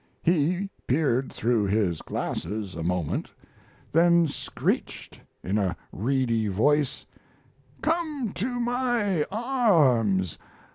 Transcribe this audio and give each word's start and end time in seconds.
He 0.23 0.71
peered 0.87 1.31
through 1.31 1.65
his 1.65 2.01
glasses 2.01 2.73
a 2.73 2.81
moment, 2.81 3.29
then 3.91 4.27
screeched 4.27 5.21
in 5.43 5.59
a 5.59 5.77
reedy 5.91 6.47
voice, 6.47 7.05
"Come 7.83 8.31
to 8.33 8.59
my 8.59 9.25
arms! 9.31 10.39